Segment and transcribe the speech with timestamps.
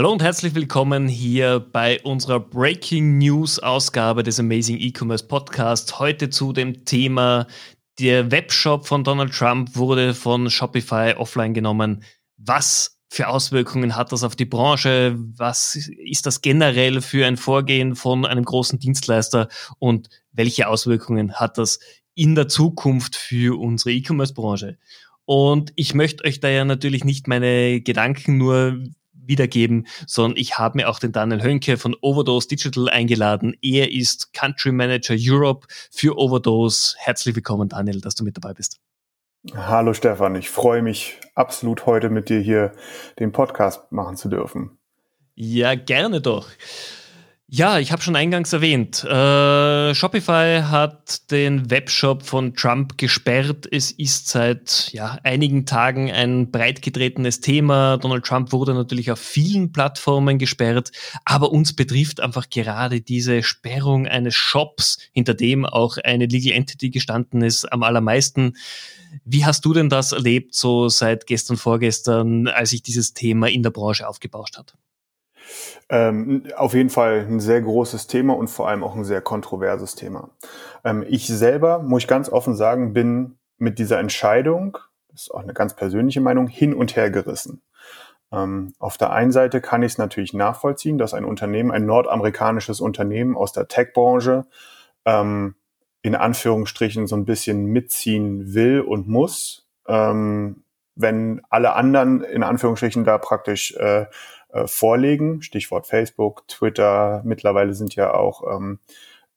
[0.00, 5.98] Hallo und herzlich willkommen hier bei unserer Breaking News Ausgabe des Amazing E-Commerce Podcast.
[5.98, 7.46] Heute zu dem Thema,
[7.98, 12.02] der Webshop von Donald Trump wurde von Shopify offline genommen.
[12.38, 15.18] Was für Auswirkungen hat das auf die Branche?
[15.36, 19.48] Was ist das generell für ein Vorgehen von einem großen Dienstleister?
[19.80, 21.78] Und welche Auswirkungen hat das
[22.14, 24.78] in der Zukunft für unsere E-Commerce-Branche?
[25.26, 28.82] Und ich möchte euch da ja natürlich nicht meine Gedanken nur
[29.30, 33.56] wiedergeben, sondern ich habe mir auch den Daniel Hönke von Overdose Digital eingeladen.
[33.62, 36.96] Er ist Country Manager Europe für Overdose.
[36.98, 38.78] Herzlich willkommen, Daniel, dass du mit dabei bist.
[39.54, 42.72] Hallo Stefan, ich freue mich absolut heute mit dir hier
[43.18, 44.76] den Podcast machen zu dürfen.
[45.34, 46.48] Ja, gerne doch.
[47.52, 53.66] Ja, ich habe schon eingangs erwähnt, äh, Shopify hat den Webshop von Trump gesperrt.
[53.68, 57.96] Es ist seit ja, einigen Tagen ein breitgetretenes Thema.
[57.96, 60.92] Donald Trump wurde natürlich auf vielen Plattformen gesperrt,
[61.24, 66.90] aber uns betrifft einfach gerade diese Sperrung eines Shops, hinter dem auch eine Legal Entity
[66.90, 68.56] gestanden ist, am allermeisten.
[69.24, 73.64] Wie hast du denn das erlebt, so seit gestern, vorgestern, als sich dieses Thema in
[73.64, 74.76] der Branche aufgebauscht hat?
[75.88, 79.94] Ähm, auf jeden Fall ein sehr großes Thema und vor allem auch ein sehr kontroverses
[79.94, 80.30] Thema.
[80.84, 84.78] Ähm, ich selber, muss ich ganz offen sagen, bin mit dieser Entscheidung,
[85.08, 87.62] das ist auch eine ganz persönliche Meinung, hin und her gerissen.
[88.32, 92.80] Ähm, auf der einen Seite kann ich es natürlich nachvollziehen, dass ein Unternehmen, ein nordamerikanisches
[92.80, 94.46] Unternehmen aus der Tech-Branche,
[95.04, 95.56] ähm,
[96.02, 100.62] in Anführungsstrichen so ein bisschen mitziehen will und muss, ähm,
[100.94, 104.06] wenn alle anderen in Anführungsstrichen da praktisch äh,
[104.52, 105.42] äh, vorlegen.
[105.42, 108.78] Stichwort Facebook, Twitter, mittlerweile sind ja auch ähm,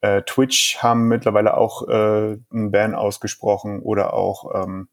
[0.04, 4.90] äh, Twitch haben mittlerweile auch äh, einen Ban ausgesprochen oder auch ähm,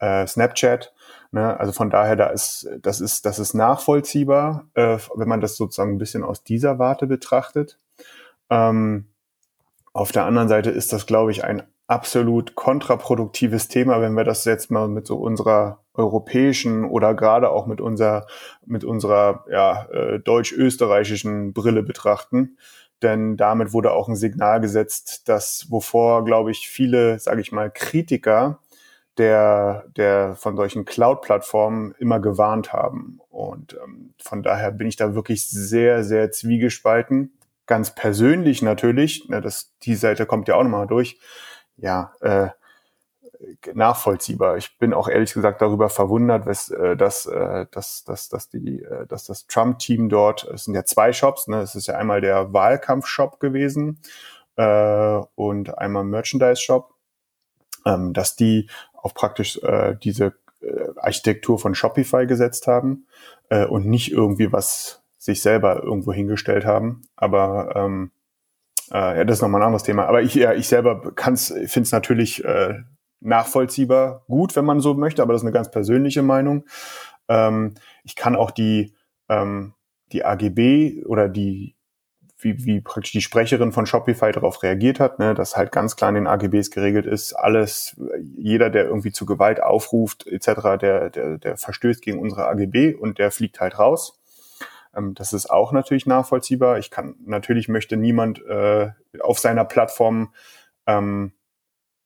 [0.00, 0.92] äh, Snapchat.
[1.30, 1.58] Ne?
[1.60, 5.92] Also von daher, da ist, das ist, das ist nachvollziehbar, äh, wenn man das sozusagen
[5.92, 7.78] ein bisschen aus dieser Warte betrachtet.
[8.50, 9.06] Ähm,
[9.92, 14.46] auf der anderen Seite ist das, glaube ich, ein absolut kontraproduktives Thema, wenn wir das
[14.46, 18.26] jetzt mal mit so unserer europäischen oder gerade auch mit unserer
[18.64, 22.56] mit unserer ja, äh, deutsch-österreichischen Brille betrachten.
[23.02, 27.70] Denn damit wurde auch ein Signal gesetzt, dass wovor, glaube ich, viele, sage ich mal,
[27.70, 28.60] Kritiker
[29.18, 33.20] der, der von solchen Cloud-Plattformen immer gewarnt haben.
[33.28, 37.32] Und ähm, von daher bin ich da wirklich sehr, sehr zwiegespalten.
[37.66, 41.18] Ganz persönlich natürlich, ne, das, die Seite kommt ja auch nochmal durch,
[41.76, 42.48] ja, äh,
[43.74, 44.56] nachvollziehbar.
[44.56, 48.82] Ich bin auch ehrlich gesagt darüber verwundert, dass, äh, dass, äh, dass, dass, dass, die,
[48.82, 51.60] äh, dass das Trump-Team dort, es sind ja zwei Shops, ne?
[51.60, 54.00] es ist ja einmal der Wahlkampf-Shop gewesen
[54.56, 56.94] äh, und einmal Merchandise-Shop,
[57.84, 63.06] ähm, dass die auf praktisch äh, diese äh, Architektur von Shopify gesetzt haben
[63.48, 67.02] äh, und nicht irgendwie was sich selber irgendwo hingestellt haben.
[67.16, 68.10] Aber ähm,
[68.92, 70.06] äh, ja, das ist nochmal ein anderes Thema.
[70.06, 72.82] Aber ich, ja, ich selber finde es natürlich äh,
[73.20, 76.64] nachvollziehbar gut, wenn man so möchte, aber das ist eine ganz persönliche Meinung.
[77.28, 78.94] Ähm, ich kann auch die,
[79.28, 79.74] ähm,
[80.12, 81.76] die AGB oder die,
[82.38, 86.10] wie, wie praktisch die Sprecherin von Shopify darauf reagiert hat, ne, dass halt ganz klar
[86.10, 87.96] in den AGBs geregelt ist, alles,
[88.36, 93.18] jeder, der irgendwie zu Gewalt aufruft, etc., der, der, der verstößt gegen unsere AGB und
[93.18, 94.21] der fliegt halt raus.
[94.94, 96.78] Ähm, das ist auch natürlich nachvollziehbar.
[96.78, 100.32] Ich kann, natürlich möchte niemand äh, auf seiner Plattform
[100.86, 101.32] ähm,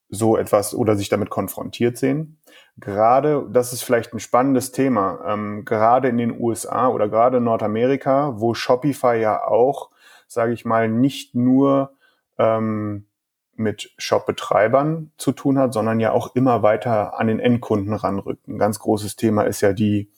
[0.08, 2.38] so etwas oder sich damit konfrontiert sehen.
[2.76, 7.44] Gerade, das ist vielleicht ein spannendes Thema, ähm, gerade in den USA oder gerade in
[7.44, 9.90] Nordamerika, wo Shopify ja auch,
[10.28, 11.92] sage ich mal, nicht nur
[12.38, 13.06] ähm,
[13.54, 18.46] mit Shop-Betreibern zu tun hat, sondern ja auch immer weiter an den Endkunden ranrückt.
[18.46, 20.10] Ein ganz großes Thema ist ja die,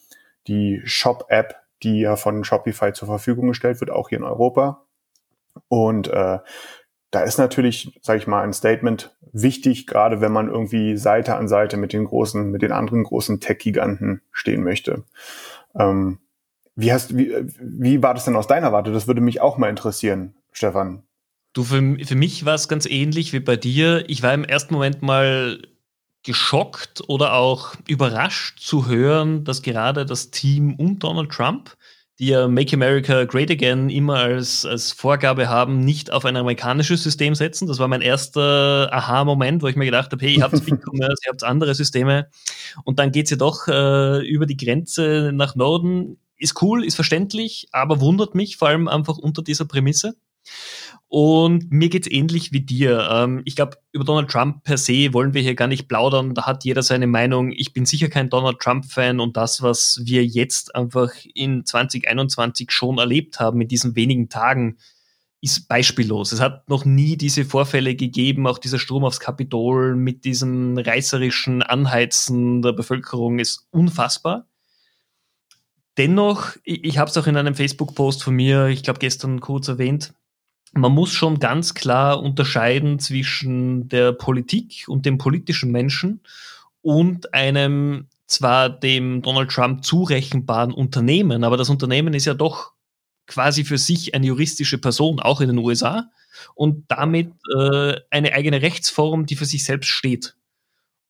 [0.49, 4.85] die Shop-App, die ja von Shopify zur Verfügung gestellt wird, auch hier in Europa.
[5.69, 6.39] Und äh,
[7.11, 11.49] da ist natürlich, sage ich mal, ein Statement wichtig, gerade wenn man irgendwie Seite an
[11.49, 15.05] Seite mit den großen, mit den anderen großen Tech-Giganten stehen möchte.
[15.75, 16.19] Ähm,
[16.75, 18.93] wie, hast, wie, wie war das denn aus deiner Warte?
[18.93, 21.03] Das würde mich auch mal interessieren, Stefan.
[21.53, 24.05] Du, für, für mich war es ganz ähnlich wie bei dir.
[24.09, 25.63] Ich war im ersten Moment mal
[26.29, 31.75] geschockt oder auch überrascht zu hören, dass gerade das Team um Donald Trump
[32.19, 37.03] die ja Make America Great Again immer als, als Vorgabe haben, nicht auf ein amerikanisches
[37.03, 37.69] System setzen.
[37.69, 41.31] Das war mein erster Aha-Moment, wo ich mir gedacht habe, hey, ihr habt E-Commerce, ihr
[41.31, 42.29] habt andere Systeme
[42.85, 46.19] und dann geht sie ja doch äh, über die Grenze nach Norden.
[46.37, 50.15] Ist cool, ist verständlich, aber wundert mich vor allem einfach unter dieser Prämisse.
[51.11, 53.09] Und mir geht's ähnlich wie dir.
[53.11, 56.35] Ähm, ich glaube, über Donald Trump per se wollen wir hier gar nicht plaudern.
[56.35, 57.51] Da hat jeder seine Meinung.
[57.51, 62.99] Ich bin sicher kein Donald Trump-Fan und das, was wir jetzt einfach in 2021 schon
[62.99, 64.77] erlebt haben, in diesen wenigen Tagen,
[65.41, 66.33] ist beispiellos.
[66.33, 71.63] Es hat noch nie diese Vorfälle gegeben, auch dieser Sturm aufs Kapitol mit diesem reißerischen
[71.63, 74.47] Anheizen der Bevölkerung ist unfassbar.
[75.97, 79.69] Dennoch, ich, ich habe es auch in einem Facebook-Post von mir, ich glaube gestern kurz
[79.69, 80.13] erwähnt,
[80.73, 86.21] man muss schon ganz klar unterscheiden zwischen der Politik und dem politischen Menschen
[86.83, 92.73] und einem zwar dem Donald Trump zurechenbaren Unternehmen, aber das Unternehmen ist ja doch
[93.27, 96.11] quasi für sich eine juristische Person, auch in den USA,
[96.55, 100.38] und damit äh, eine eigene Rechtsform, die für sich selbst steht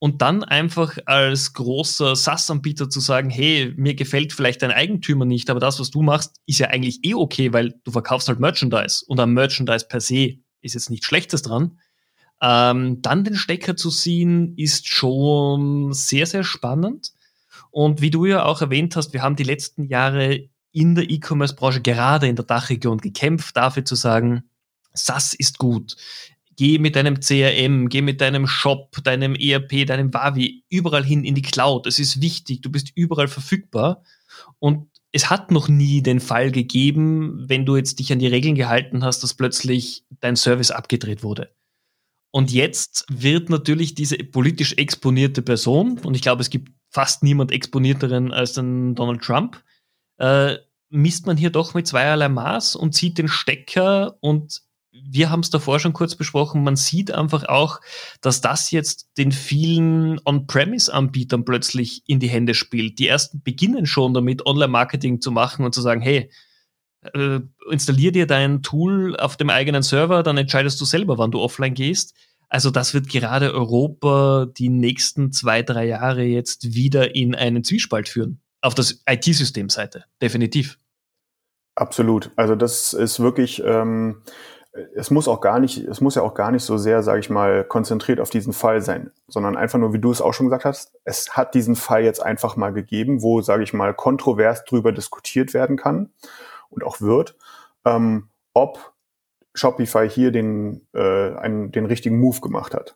[0.00, 5.50] und dann einfach als großer SaaS-Anbieter zu sagen, hey, mir gefällt vielleicht dein Eigentümer nicht,
[5.50, 9.04] aber das, was du machst, ist ja eigentlich eh okay, weil du verkaufst halt Merchandise
[9.06, 11.78] und am Merchandise per se ist jetzt nichts Schlechtes dran.
[12.40, 17.12] Ähm, dann den Stecker zu ziehen, ist schon sehr, sehr spannend.
[17.70, 21.80] Und wie du ja auch erwähnt hast, wir haben die letzten Jahre in der E-Commerce-Branche,
[21.80, 24.44] gerade in der Dachregion, gekämpft, dafür zu sagen,
[24.94, 25.96] SaaS ist gut
[26.58, 31.36] geh mit deinem CRM, geh mit deinem Shop, deinem ERP, deinem Wavi überall hin in
[31.36, 31.86] die Cloud.
[31.86, 34.02] Es ist wichtig, du bist überall verfügbar.
[34.58, 38.56] Und es hat noch nie den Fall gegeben, wenn du jetzt dich an die Regeln
[38.56, 41.54] gehalten hast, dass plötzlich dein Service abgedreht wurde.
[42.32, 47.52] Und jetzt wird natürlich diese politisch exponierte Person, und ich glaube, es gibt fast niemand
[47.52, 49.62] exponierteren als den Donald Trump,
[50.18, 50.56] äh,
[50.90, 54.62] misst man hier doch mit zweierlei Maß und zieht den Stecker und
[55.04, 57.80] wir haben es davor schon kurz besprochen, man sieht einfach auch,
[58.20, 62.98] dass das jetzt den vielen On-Premise-Anbietern plötzlich in die Hände spielt.
[62.98, 66.30] Die ersten beginnen schon damit, Online-Marketing zu machen und zu sagen, hey,
[67.14, 67.40] äh,
[67.70, 71.74] installier dir dein Tool auf dem eigenen Server, dann entscheidest du selber, wann du offline
[71.74, 72.14] gehst.
[72.48, 78.08] Also das wird gerade Europa die nächsten zwei, drei Jahre jetzt wieder in einen Zwiespalt
[78.08, 78.40] führen.
[78.60, 80.78] Auf das IT-Systemseite, definitiv.
[81.76, 82.32] Absolut.
[82.34, 84.22] Also das ist wirklich, ähm,
[84.94, 87.30] es muss auch gar nicht, es muss ja auch gar nicht so sehr, sage ich
[87.30, 90.64] mal, konzentriert auf diesen Fall sein, sondern einfach nur, wie du es auch schon gesagt
[90.64, 94.92] hast, es hat diesen Fall jetzt einfach mal gegeben, wo, sage ich mal, kontrovers drüber
[94.92, 96.10] diskutiert werden kann
[96.70, 97.36] und auch wird,
[97.84, 98.92] ähm, ob
[99.54, 102.94] Shopify hier den, äh, einen, den richtigen Move gemacht hat.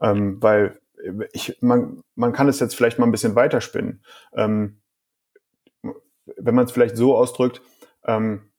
[0.00, 0.78] Ähm, weil
[1.32, 4.02] ich, man, man kann es jetzt vielleicht mal ein bisschen weiterspinnen.
[4.34, 4.80] Ähm,
[6.36, 7.60] wenn man es vielleicht so ausdrückt,
[8.04, 8.50] ähm,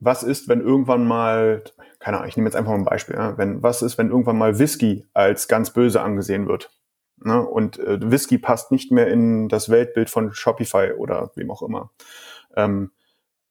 [0.00, 1.64] was ist, wenn irgendwann mal,
[2.04, 4.36] keine Ahnung, ich nehme jetzt einfach mal ein Beispiel, ja, wenn, was ist, wenn irgendwann
[4.36, 6.70] mal Whisky als ganz böse angesehen wird?
[7.16, 7.40] Ne?
[7.40, 11.92] Und äh, Whisky passt nicht mehr in das Weltbild von Shopify oder wem auch immer.
[12.56, 12.90] Ähm,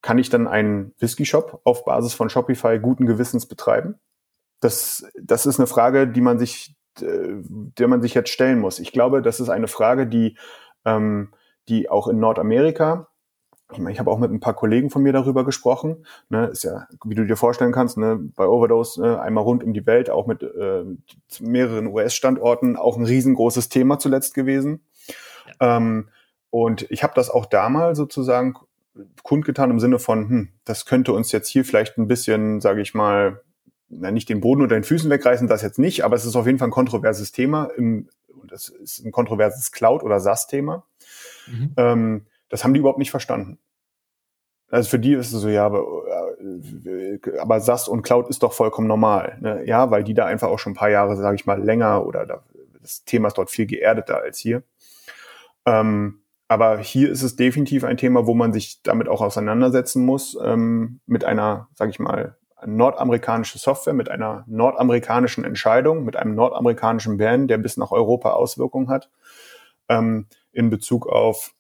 [0.04, 3.96] kann ich dann einen Whisky-Shop auf Basis von Shopify guten Gewissens betreiben?
[4.60, 8.78] Das, das ist eine Frage, die man sich, äh, der man sich jetzt stellen muss.
[8.78, 10.38] Ich glaube, das ist eine Frage, die,
[10.86, 11.34] ähm,
[11.70, 13.08] die auch in Nordamerika
[13.90, 16.06] ich habe auch mit ein paar Kollegen von mir darüber gesprochen.
[16.30, 19.74] Ne, ist ja, wie du dir vorstellen kannst, ne, bei Overdose ne, einmal rund um
[19.74, 20.84] die Welt, auch mit äh,
[21.40, 24.82] mehreren US-Standorten, auch ein riesengroßes Thema zuletzt gewesen.
[25.60, 25.78] Ja.
[25.78, 26.10] Ähm,
[26.50, 28.56] und ich habe das auch da mal sozusagen
[29.24, 32.94] kundgetan im Sinne von, hm, das könnte uns jetzt hier vielleicht ein bisschen, sage ich
[32.94, 33.42] mal,
[33.90, 36.46] na, nicht den Boden unter den Füßen wegreißen, das jetzt nicht, aber es ist auf
[36.46, 37.66] jeden Fall ein kontroverses Thema.
[37.78, 38.10] Im,
[38.48, 40.86] das ist ein kontroverses Cloud- oder SaaS-Thema.
[41.48, 41.74] Mhm.
[41.78, 43.58] Ähm, das haben die überhaupt nicht verstanden.
[44.74, 45.86] Also für die ist es so, ja, aber,
[46.40, 49.38] äh, aber SAS und Cloud ist doch vollkommen normal.
[49.40, 49.62] Ne?
[49.68, 52.26] Ja, weil die da einfach auch schon ein paar Jahre, sage ich mal, länger oder
[52.26, 52.44] da,
[52.82, 54.64] das Thema ist dort viel geerdeter als hier.
[55.68, 60.36] Ähm, aber hier ist es definitiv ein Thema, wo man sich damit auch auseinandersetzen muss,
[60.44, 67.18] ähm, mit einer, sage ich mal, nordamerikanischen Software, mit einer nordamerikanischen Entscheidung, mit einem nordamerikanischen
[67.18, 69.12] Ban, der bis nach Europa Auswirkungen hat,
[69.88, 71.54] ähm, in Bezug auf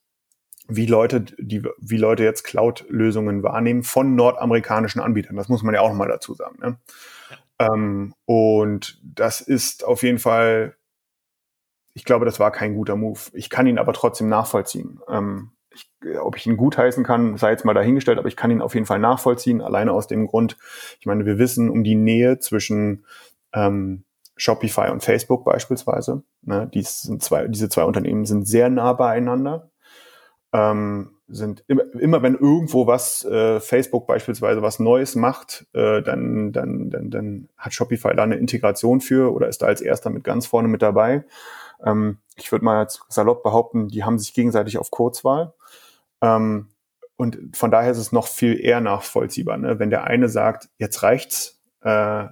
[0.67, 5.35] wie Leute, die, wie Leute jetzt Cloud-Lösungen wahrnehmen von nordamerikanischen Anbietern.
[5.35, 6.57] Das muss man ja auch nochmal dazu sagen.
[6.61, 6.77] Ne?
[7.59, 10.75] Ähm, und das ist auf jeden Fall,
[11.93, 13.19] ich glaube, das war kein guter Move.
[13.33, 15.01] Ich kann ihn aber trotzdem nachvollziehen.
[15.09, 15.91] Ähm, ich,
[16.21, 18.85] ob ich ihn gutheißen kann, sei jetzt mal dahingestellt, aber ich kann ihn auf jeden
[18.85, 20.57] Fall nachvollziehen, alleine aus dem Grund,
[20.99, 23.05] ich meine, wir wissen um die Nähe zwischen
[23.53, 24.03] ähm,
[24.37, 26.23] Shopify und Facebook beispielsweise.
[26.41, 26.69] Ne?
[26.73, 29.71] Dies sind zwei, diese zwei Unternehmen sind sehr nah beieinander
[30.53, 36.51] ähm, sind immer, immer wenn irgendwo was äh, Facebook beispielsweise was Neues macht, äh, dann,
[36.51, 40.23] dann, dann, dann hat Shopify da eine Integration für oder ist da als erster mit
[40.23, 41.25] ganz vorne mit dabei.
[41.83, 45.53] Ähm, ich würde mal salopp behaupten, die haben sich gegenseitig auf Kurzwahl.
[46.21, 46.69] Ähm,
[47.15, 49.79] und von daher ist es noch viel eher nachvollziehbar, ne?
[49.79, 52.25] wenn der eine sagt, jetzt reicht's, äh,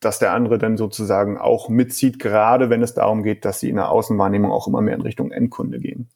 [0.00, 3.76] dass der andere dann sozusagen auch mitzieht, gerade wenn es darum geht, dass sie in
[3.76, 6.10] der Außenwahrnehmung auch immer mehr in Richtung Endkunde gehen.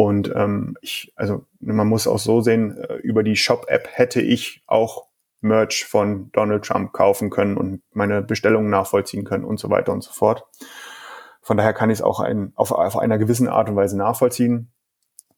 [0.00, 4.62] Und ähm, ich, also man muss auch so sehen, äh, über die Shop-App hätte ich
[4.68, 5.08] auch
[5.40, 10.04] Merch von Donald Trump kaufen können und meine Bestellungen nachvollziehen können und so weiter und
[10.04, 10.46] so fort.
[11.42, 14.70] Von daher kann ich es auch ein, auf, auf einer gewissen Art und Weise nachvollziehen.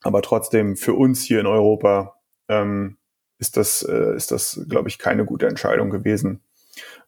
[0.02, 2.98] Aber trotzdem für uns hier in Europa ähm,
[3.38, 6.42] ist das, äh, ist das, glaube ich, keine gute Entscheidung gewesen.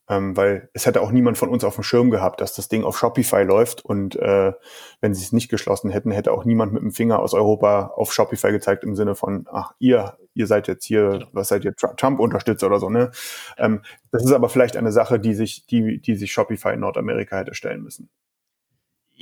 [0.09, 2.83] Ähm, weil es hätte auch niemand von uns auf dem Schirm gehabt, dass das Ding
[2.83, 4.53] auf Shopify läuft und äh,
[5.01, 8.13] wenn sie es nicht geschlossen hätten, hätte auch niemand mit dem Finger aus Europa auf
[8.13, 11.27] Shopify gezeigt im Sinne von, ach, ihr, ihr seid jetzt hier, genau.
[11.33, 13.13] was seid ihr, Trump-Unterstützer oder so, ne?
[13.59, 17.37] Ähm, das ist aber vielleicht eine Sache, die sich, die, die sich Shopify in Nordamerika
[17.37, 18.11] hätte stellen müssen.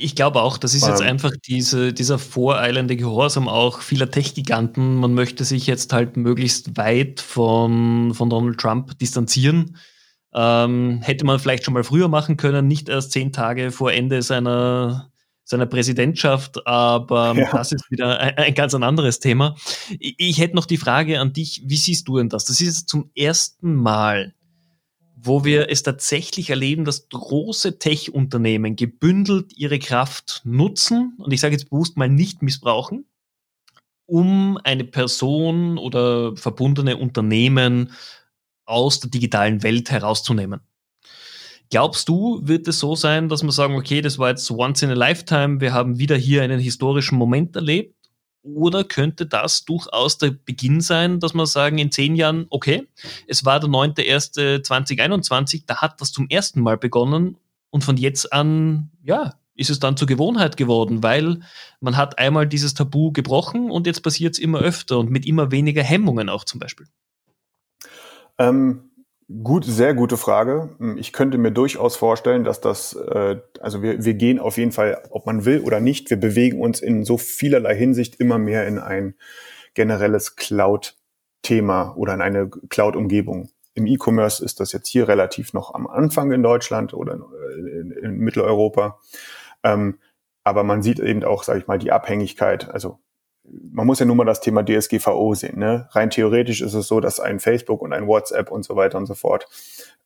[0.03, 4.97] Ich glaube auch, das ist jetzt einfach diese, dieser voreilende Gehorsam auch vieler Tech-Giganten.
[4.97, 9.77] Man möchte sich jetzt halt möglichst weit von, von Donald Trump distanzieren.
[10.33, 14.23] Ähm, hätte man vielleicht schon mal früher machen können, nicht erst zehn Tage vor Ende
[14.23, 15.11] seiner,
[15.45, 17.51] seiner Präsidentschaft, aber ja.
[17.51, 19.57] das ist wieder ein, ein, ganz anderes Thema.
[19.99, 22.45] Ich, ich hätte noch die Frage an dich, wie siehst du denn das?
[22.45, 24.35] Das ist zum ersten Mal,
[25.17, 31.55] wo wir es tatsächlich erleben, dass große Tech-Unternehmen gebündelt ihre Kraft nutzen, und ich sage
[31.55, 33.05] jetzt bewusst mal nicht missbrauchen,
[34.07, 37.93] um eine Person oder verbundene Unternehmen
[38.71, 40.61] aus der digitalen Welt herauszunehmen.
[41.71, 44.91] Glaubst du, wird es so sein, dass wir sagen, okay, das war jetzt once in
[44.91, 47.95] a lifetime, wir haben wieder hier einen historischen Moment erlebt?
[48.43, 52.89] Oder könnte das durchaus der Beginn sein, dass wir sagen, in zehn Jahren, okay,
[53.29, 57.37] es war der 9.1.2021, da hat das zum ersten Mal begonnen
[57.69, 61.41] und von jetzt an, ja, ist es dann zur Gewohnheit geworden, weil
[61.81, 65.53] man hat einmal dieses Tabu gebrochen und jetzt passiert es immer öfter und mit immer
[65.53, 66.87] weniger Hemmungen auch zum Beispiel.
[68.41, 68.91] Ähm,
[69.43, 70.71] gut, sehr gute Frage.
[70.97, 75.03] Ich könnte mir durchaus vorstellen, dass das, äh, also wir, wir gehen auf jeden Fall,
[75.11, 78.79] ob man will oder nicht, wir bewegen uns in so vielerlei Hinsicht immer mehr in
[78.79, 79.15] ein
[79.75, 83.51] generelles Cloud-Thema oder in eine Cloud-Umgebung.
[83.75, 87.21] Im E-Commerce ist das jetzt hier relativ noch am Anfang in Deutschland oder
[87.59, 89.01] in, in Mitteleuropa.
[89.63, 89.99] Ähm,
[90.45, 92.71] aber man sieht eben auch, sage ich mal, die Abhängigkeit.
[92.71, 92.99] Also
[93.73, 95.59] man muss ja nur mal das Thema DSGVO sehen.
[95.59, 95.89] Ne?
[95.93, 99.07] Rein theoretisch ist es so, dass ein Facebook und ein WhatsApp und so weiter und
[99.07, 99.47] so fort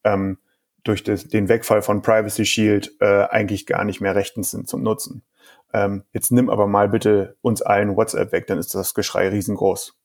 [0.04, 0.38] ähm,
[0.82, 4.82] durch das, den Wegfall von Privacy Shield äh, eigentlich gar nicht mehr rechtens sind zum
[4.82, 5.22] Nutzen.
[5.72, 9.96] Ähm, jetzt nimm aber mal bitte uns allen WhatsApp weg, dann ist das Geschrei riesengroß.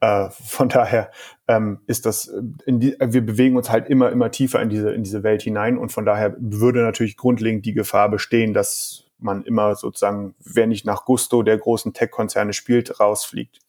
[0.00, 1.10] Äh, von daher
[1.48, 2.32] ähm, ist das,
[2.66, 5.92] die, wir bewegen uns halt immer, immer tiefer in diese, in diese Welt hinein und
[5.92, 11.04] von daher würde natürlich grundlegend die Gefahr bestehen, dass man immer sozusagen, wer nicht nach
[11.04, 13.60] Gusto der großen Tech-Konzerne spielt, rausfliegt.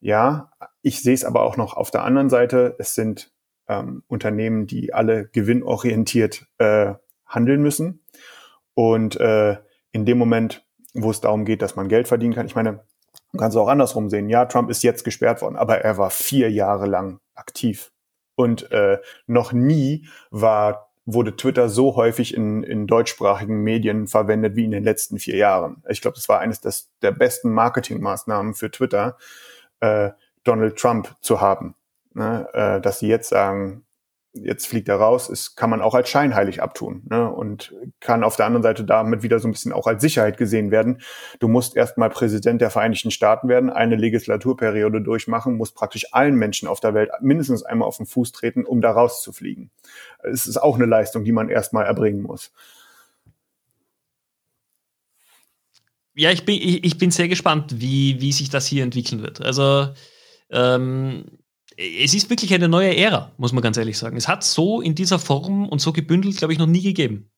[0.00, 0.50] Ja,
[0.82, 2.76] ich sehe es aber auch noch auf der anderen Seite.
[2.78, 3.32] Es sind
[3.68, 6.94] ähm, Unternehmen, die alle gewinnorientiert äh,
[7.26, 8.04] handeln müssen.
[8.74, 9.56] Und äh,
[9.92, 12.84] in dem Moment, wo es darum geht, dass man Geld verdienen kann, ich meine,
[13.32, 14.28] man kann es auch andersrum sehen.
[14.28, 17.92] Ja, Trump ist jetzt gesperrt worden, aber er war vier Jahre lang aktiv.
[18.36, 24.64] Und äh, noch nie war wurde Twitter so häufig in, in deutschsprachigen Medien verwendet wie
[24.64, 25.82] in den letzten vier Jahren.
[25.88, 29.16] Ich glaube, das war eines des, der besten Marketingmaßnahmen für Twitter,
[29.80, 30.10] äh,
[30.44, 31.74] Donald Trump zu haben.
[32.14, 32.48] Ne?
[32.52, 33.83] Äh, dass sie jetzt sagen,
[34.34, 37.30] jetzt fliegt er raus, ist, kann man auch als scheinheilig abtun ne?
[37.30, 40.70] und kann auf der anderen Seite damit wieder so ein bisschen auch als Sicherheit gesehen
[40.70, 41.00] werden.
[41.38, 46.68] Du musst erstmal Präsident der Vereinigten Staaten werden, eine Legislaturperiode durchmachen, musst praktisch allen Menschen
[46.68, 49.70] auf der Welt mindestens einmal auf den Fuß treten, um da rauszufliegen.
[50.22, 52.52] Es ist auch eine Leistung, die man erstmal erbringen muss.
[56.16, 59.40] Ja, ich bin, ich, ich bin sehr gespannt, wie, wie sich das hier entwickeln wird.
[59.40, 59.88] Also
[60.50, 61.24] ähm,
[61.76, 64.16] es ist wirklich eine neue Ära, muss man ganz ehrlich sagen.
[64.16, 67.30] Es hat so in dieser Form und so gebündelt, glaube ich, noch nie gegeben.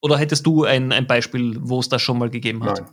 [0.00, 2.80] Oder hättest du ein, ein Beispiel, wo es das schon mal gegeben hat?
[2.80, 2.90] Nein.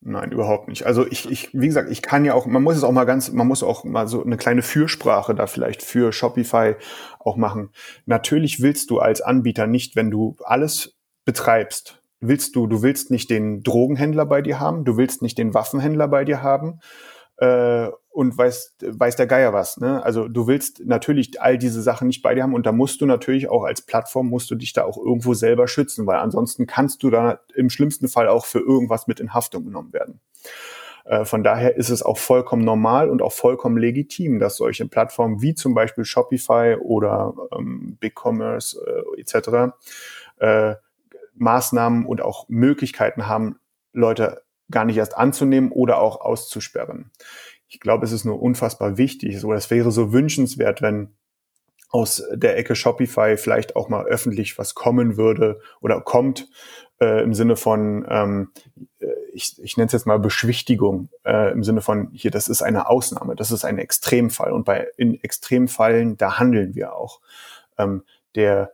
[0.00, 0.86] Nein, überhaupt nicht.
[0.86, 3.32] Also ich, ich, wie gesagt, ich kann ja auch, man muss es auch mal ganz,
[3.32, 6.76] man muss auch mal so eine kleine Fürsprache da vielleicht für Shopify
[7.18, 7.70] auch machen.
[8.06, 13.28] Natürlich willst du als Anbieter nicht, wenn du alles betreibst, willst du, du willst nicht
[13.28, 16.78] den Drogenhändler bei dir haben, du willst nicht den Waffenhändler bei dir haben,
[17.38, 19.76] äh, und weiß, weiß der Geier was.
[19.76, 20.02] Ne?
[20.02, 23.06] Also du willst natürlich all diese Sachen nicht bei dir haben und da musst du
[23.06, 27.04] natürlich auch als Plattform, musst du dich da auch irgendwo selber schützen, weil ansonsten kannst
[27.04, 30.18] du da im schlimmsten Fall auch für irgendwas mit in Haftung genommen werden.
[31.04, 35.40] Äh, von daher ist es auch vollkommen normal und auch vollkommen legitim, dass solche Plattformen
[35.40, 39.76] wie zum Beispiel Shopify oder ähm, BigCommerce äh, etc.
[40.38, 40.74] Äh,
[41.36, 43.60] Maßnahmen und auch Möglichkeiten haben,
[43.92, 47.10] Leute gar nicht erst anzunehmen oder auch auszusperren.
[47.68, 51.14] Ich glaube, es ist nur unfassbar wichtig, so, es wäre so wünschenswert, wenn
[51.90, 56.48] aus der Ecke Shopify vielleicht auch mal öffentlich was kommen würde oder kommt
[57.00, 58.50] äh, im Sinne von, ähm,
[59.00, 62.62] äh, ich, ich nenne es jetzt mal Beschwichtigung, äh, im Sinne von, hier, das ist
[62.62, 67.20] eine Ausnahme, das ist ein Extremfall und bei in Extremfallen, da handeln wir auch.
[67.78, 68.02] Ähm,
[68.34, 68.72] der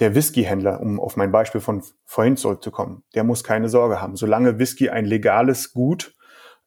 [0.00, 4.16] der Whiskyhändler, um auf mein Beispiel von vorhin zurückzukommen, der muss keine Sorge haben.
[4.16, 6.14] Solange Whisky ein legales Gut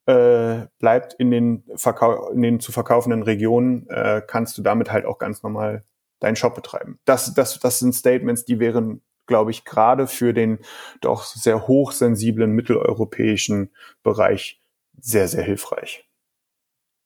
[0.08, 5.06] äh, bleibt in den, Verkau in den zu verkaufenden Regionen, äh, kannst du damit halt
[5.06, 5.84] auch ganz normal
[6.20, 7.00] deinen Shop betreiben.
[7.06, 10.60] Das, das, das sind Statements, die wären, glaube ich, gerade für den
[11.02, 13.72] doch sehr hochsensiblen mitteleuropäischen
[14.02, 14.62] Bereich
[15.00, 16.08] sehr, sehr hilfreich.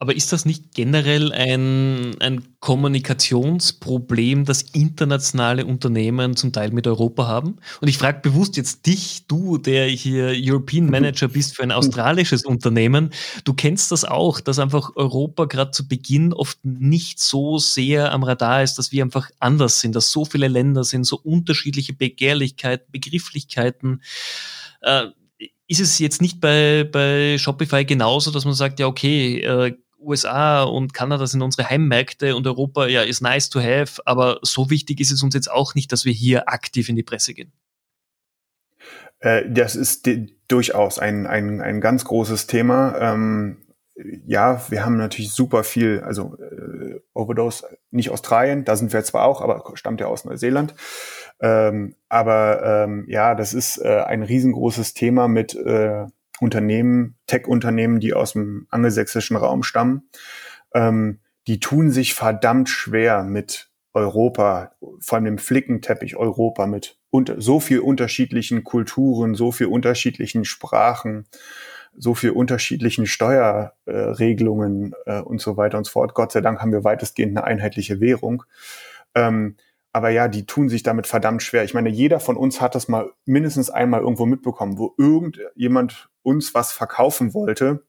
[0.02, 7.28] Aber ist das nicht generell ein, ein Kommunikationsproblem, das internationale Unternehmen zum Teil mit Europa
[7.28, 7.58] haben?
[7.82, 12.44] Und ich frage bewusst jetzt dich, du, der hier European Manager bist für ein australisches
[12.46, 13.12] Unternehmen.
[13.44, 18.24] Du kennst das auch, dass einfach Europa gerade zu Beginn oft nicht so sehr am
[18.24, 22.88] Radar ist, dass wir einfach anders sind, dass so viele Länder sind, so unterschiedliche Begehrlichkeiten,
[22.92, 24.02] Begrifflichkeiten.
[24.82, 25.10] Äh,
[25.68, 30.64] ist es jetzt nicht bei, bei Shopify genauso, dass man sagt, ja, okay, äh, USA
[30.64, 35.00] und Kanada sind unsere Heimmärkte und Europa, ja, ist nice to have, aber so wichtig
[35.00, 37.52] ist es uns jetzt auch nicht, dass wir hier aktiv in die Presse gehen.
[39.20, 40.10] Äh, das ist
[40.48, 42.98] durchaus ein, ein, ein ganz großes Thema.
[43.00, 43.58] Ähm,
[44.26, 49.26] ja, wir haben natürlich super viel, also äh, Overdose, nicht Australien, da sind wir zwar
[49.26, 50.74] auch, aber stammt ja aus Neuseeland.
[51.40, 56.06] Ähm, aber ähm, ja, das ist äh, ein riesengroßes Thema mit äh,
[56.42, 60.10] Unternehmen, Tech-Unternehmen, die aus dem angelsächsischen Raum stammen,
[60.74, 67.34] ähm, die tun sich verdammt schwer mit Europa, vor allem dem Flickenteppich Europa mit und
[67.38, 71.28] so viel unterschiedlichen Kulturen, so viel unterschiedlichen Sprachen,
[71.96, 76.14] so viel unterschiedlichen Steuerregelungen äh, äh, und so weiter und so fort.
[76.16, 78.44] Gott sei Dank haben wir weitestgehend eine einheitliche Währung.
[79.14, 79.58] Ähm,
[79.94, 81.66] aber ja, die tun sich damit verdammt schwer.
[81.66, 86.54] Ich meine, jeder von uns hat das mal mindestens einmal irgendwo mitbekommen, wo irgendjemand uns
[86.54, 87.84] was verkaufen wollte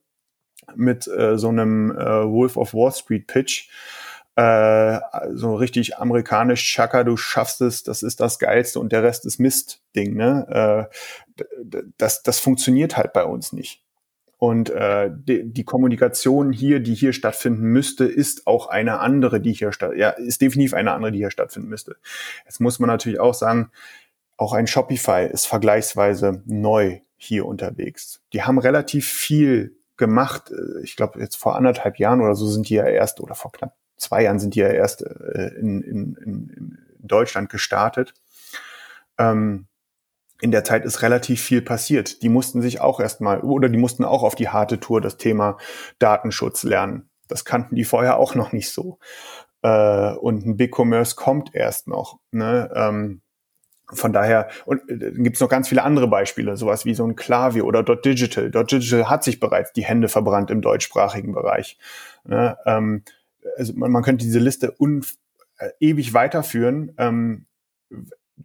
[0.75, 3.69] mit äh, so einem äh, Wolf of Wall Street Pitch.
[4.35, 4.99] Äh,
[5.35, 9.39] so richtig amerikanisch, Chaka, du schaffst es, das ist das Geilste und der Rest ist
[9.39, 10.15] Mist-Ding.
[10.17, 10.89] Ne?
[10.89, 11.45] Äh,
[11.99, 13.83] das, das funktioniert halt bei uns nicht.
[14.39, 19.53] Und äh, die, die Kommunikation hier, die hier stattfinden müsste, ist auch eine andere, die
[19.53, 21.97] hier statt, ja, ist definitiv eine andere, die hier stattfinden müsste.
[22.45, 23.71] Jetzt muss man natürlich auch sagen,
[24.37, 28.21] auch ein Shopify ist vergleichsweise neu hier unterwegs.
[28.33, 30.53] Die haben relativ viel gemacht.
[30.83, 33.77] Ich glaube, jetzt vor anderthalb Jahren oder so sind die ja erst, oder vor knapp
[33.97, 38.15] zwei Jahren sind die ja erst äh, in, in, in Deutschland gestartet.
[39.19, 39.69] Ähm,
[40.41, 42.23] in der Zeit ist relativ viel passiert.
[42.23, 45.57] Die mussten sich auch erstmal oder die mussten auch auf die harte Tour das Thema
[46.01, 47.09] Datenschutz lernen.
[47.29, 48.99] Das kannten die vorher auch noch nicht so.
[49.63, 52.19] Äh, und ein Big Commerce kommt erst noch.
[52.33, 52.71] Ne?
[52.75, 53.23] Ähm,
[53.93, 57.17] von daher, und äh, gibt es noch ganz viele andere Beispiele, sowas wie so ein
[57.17, 58.51] Klavier oder Dot Digital.
[58.51, 61.79] Dot Digital hat sich bereits die Hände verbrannt im deutschsprachigen Bereich.
[62.25, 62.57] Ne?
[62.65, 63.03] Ähm,
[63.57, 65.05] also man, man könnte diese Liste un,
[65.59, 66.93] äh, ewig weiterführen.
[66.99, 67.47] Ähm,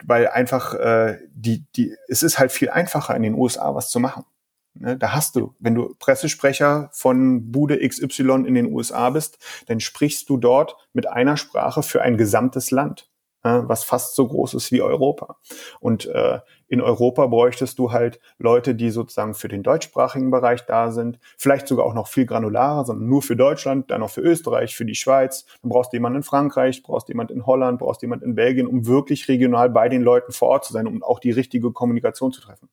[0.04, 4.00] weil einfach äh, die, die, es ist halt viel einfacher in den USA was zu
[4.00, 4.26] machen.
[4.74, 4.98] Ne?
[4.98, 10.30] Da hast du, wenn du Pressesprecher von Bude XY in den USA bist, dann sprichst
[10.30, 13.10] du dort mit einer Sprache für ein gesamtes Land
[13.44, 15.38] was fast so groß ist wie Europa.
[15.80, 20.92] Und äh, in Europa bräuchtest du halt Leute, die sozusagen für den deutschsprachigen Bereich da
[20.92, 24.76] sind, vielleicht sogar auch noch viel granularer, sondern nur für Deutschland, dann noch für Österreich,
[24.76, 25.46] für die Schweiz.
[25.62, 28.86] Dann brauchst du jemanden in Frankreich, brauchst jemanden in Holland, brauchst jemanden in Belgien, um
[28.86, 32.42] wirklich regional bei den Leuten vor Ort zu sein, um auch die richtige Kommunikation zu
[32.42, 32.70] treffen.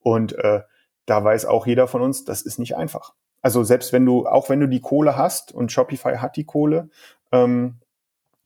[0.00, 0.60] Und äh,
[1.06, 3.14] da weiß auch jeder von uns, das ist nicht einfach.
[3.40, 6.90] Also selbst wenn du, auch wenn du die Kohle hast und Shopify hat die Kohle,
[7.32, 7.80] ähm,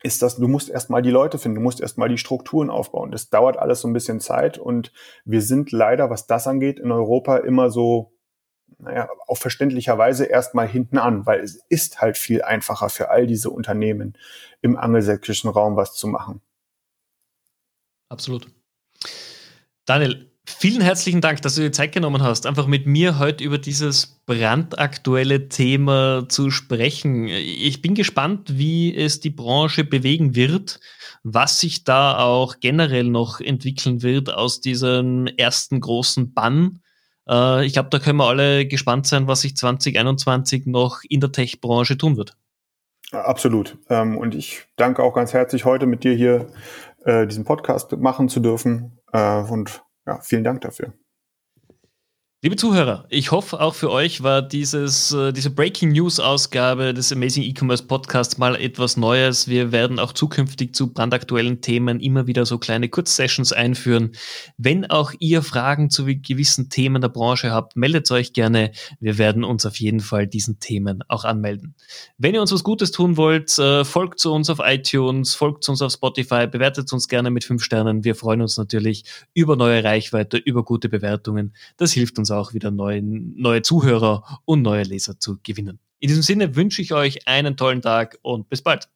[0.07, 3.11] ist das, du musst erstmal die Leute finden, du musst erstmal die Strukturen aufbauen.
[3.11, 4.93] Das dauert alles so ein bisschen Zeit und
[5.25, 8.13] wir sind leider, was das angeht, in Europa immer so,
[8.79, 13.27] naja, auf verständlicher Weise erstmal hinten an, weil es ist halt viel einfacher für all
[13.27, 14.17] diese Unternehmen
[14.63, 16.41] im angelsächsischen Raum was zu machen.
[18.09, 18.47] Absolut.
[19.85, 23.59] Daniel, Vielen herzlichen Dank, dass du dir Zeit genommen hast, einfach mit mir heute über
[23.59, 27.27] dieses brandaktuelle Thema zu sprechen.
[27.27, 30.79] Ich bin gespannt, wie es die Branche bewegen wird,
[31.25, 36.81] was sich da auch generell noch entwickeln wird aus diesem ersten großen Bann.
[37.29, 41.33] Äh, ich glaube, da können wir alle gespannt sein, was sich 2021 noch in der
[41.33, 42.37] Tech-Branche tun wird.
[43.11, 43.79] Absolut.
[43.89, 46.47] Ähm, und ich danke auch ganz herzlich heute mit dir hier
[47.05, 48.99] äh, diesen Podcast machen zu dürfen.
[49.13, 50.93] Äh, und ja, vielen Dank dafür.
[52.43, 57.11] Liebe Zuhörer, ich hoffe, auch für euch war dieses, äh, diese Breaking News Ausgabe des
[57.11, 59.49] Amazing E-Commerce Podcasts mal etwas Neues.
[59.49, 64.13] Wir werden auch zukünftig zu brandaktuellen Themen immer wieder so kleine Kurzsessions einführen.
[64.59, 68.73] Wenn auch ihr Fragen zu gewissen Themen der Branche habt, meldet euch gerne.
[69.01, 71.75] Wir werden uns auf jeden Fall diesen Themen auch anmelden.
[72.19, 75.71] Wenn ihr uns was Gutes tun wollt, äh, folgt zu uns auf iTunes, folgt zu
[75.71, 78.05] uns auf Spotify, bewertet uns gerne mit fünf Sternen.
[78.05, 81.55] Wir freuen uns natürlich über neue Reichweite, über gute Bewertungen.
[81.79, 85.79] Das hilft uns auch auch wieder neue, neue Zuhörer und neue Leser zu gewinnen.
[85.99, 88.89] In diesem Sinne wünsche ich euch einen tollen Tag und bis bald.